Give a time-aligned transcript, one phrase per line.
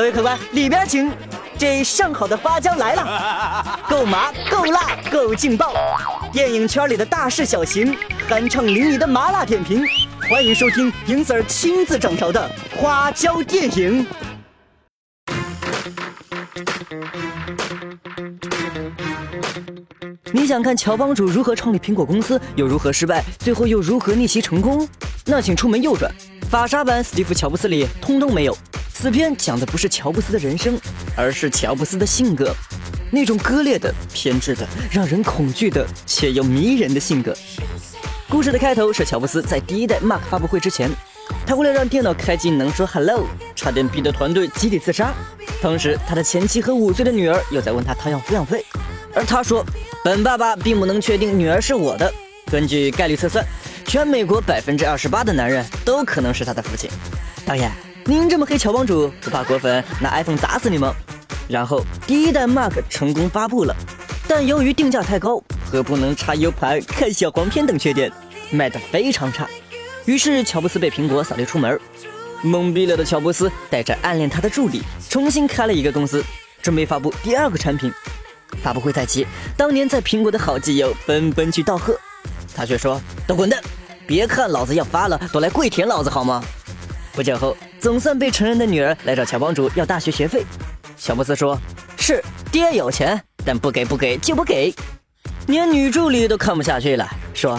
[0.00, 1.12] 各位客官，里边请。
[1.58, 5.74] 这上好的花椒来了，够麻，够辣，够劲爆！
[6.32, 7.94] 电影圈里的大事小情，
[8.26, 9.84] 酣畅淋漓的麻辣点评，
[10.26, 14.06] 欢迎收听银 Sir 亲自掌勺的花椒电影。
[20.32, 24.88] 你想看乔帮主如何创立苹果公司，又如何失败，最后又如何逆袭成功？
[25.26, 26.10] 那请出门右转，
[26.50, 28.56] 法沙版史蒂夫·乔布斯里通通没有。
[29.00, 30.78] 此片讲的不是乔布斯的人生，
[31.16, 32.54] 而是乔布斯的性格，
[33.10, 37.34] 那种割裂的、偏执的、让人恐惧的却又迷人的性格。
[38.28, 40.90] 故事的开头是乔布斯在第一代 Mac 发布会之前，
[41.46, 43.26] 他为了让电脑开机能说 Hello，
[43.56, 45.14] 差点逼得团队集体自杀。
[45.62, 48.62] 同时，他的前妻和五岁的女儿又在问他讨要抚养费，
[49.14, 49.64] 而他说
[50.04, 52.12] ：“本爸爸并不能确定女儿是我的。
[52.52, 53.42] 根据概率测算，
[53.86, 56.90] 全美国百分之二十八的男人都可能是他的父亲。”
[57.46, 57.89] 导演。
[58.10, 60.92] 您这么黑乔帮主，不怕果粉拿 iPhone 砸死你吗？
[61.48, 63.72] 然后第一代 Mac 成功发布了，
[64.26, 65.40] 但由于定价太高
[65.70, 68.10] 和不能插 U 盘、看小黄片等缺点，
[68.50, 69.46] 卖得非常差。
[70.06, 71.80] 于是乔布斯被苹果扫地出门。
[72.42, 76.24] 懵逼了的乔布斯带着暗恋他的助理，重新开了一个公司，
[76.60, 77.92] 准备发布第二个产品。
[78.60, 79.24] 发布会在即，
[79.56, 81.96] 当年在苹果的好基友纷纷去道贺，
[82.56, 83.62] 他却说：“都滚蛋！
[84.04, 86.42] 别看老子要发了，都来跪舔老子好吗？”
[87.14, 90.44] 不久后，总算被承认的女儿来找乔帮主要大学学费。
[90.98, 91.58] 乔布斯说
[91.96, 92.22] ：“是
[92.52, 94.72] 爹有钱，但不给不给就不给。”
[95.48, 97.58] 连女助理都看不下去了，说：“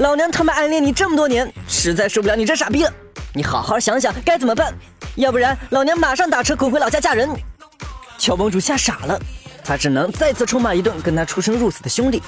[0.00, 2.92] 老娘他妈暗恋你这么多年，实在受不了你这傻逼了。
[3.34, 4.72] 你好好想想该怎么办，
[5.16, 7.28] 要不然老娘马上打车滚回老家嫁人。”
[8.18, 9.20] 乔帮主吓傻了，
[9.62, 12.22] 他只能再次臭骂一顿跟他出生入死的兄弟。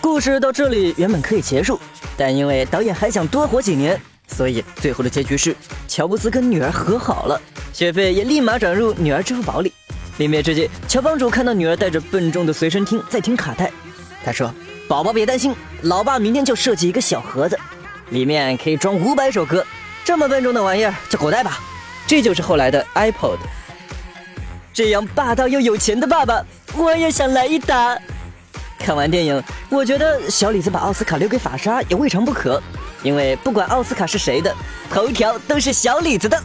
[0.00, 1.78] 故事到这里原本可以结束，
[2.16, 4.00] 但因为导演还想多活几年。
[4.36, 5.56] 所以最后的结局是，
[5.88, 7.40] 乔布斯跟女儿和好了，
[7.72, 9.72] 学费也立马转入女儿支付宝里。
[10.18, 13.72] 临别之际，乔帮主看到女儿带着笨重的随身听在听卡带，
[14.22, 14.52] 他说
[14.86, 17.58] ：“宝宝别担心，老爸明天就设计一个小盒子，
[18.10, 19.64] 里面可以装五百首歌，
[20.04, 21.58] 这么笨重的玩意儿就狗带吧。”
[22.06, 23.38] 这就是后来的 iPod。
[24.72, 26.44] 这样霸道又有钱的爸爸，
[26.76, 27.98] 我也想来一打。
[28.78, 32.62] 看完电影，我觉得小李子把奥斯卡留给法莎也未尝不可。
[33.06, 34.52] 因为不管奥斯卡是谁的，
[34.90, 36.42] 头条都是小李子的。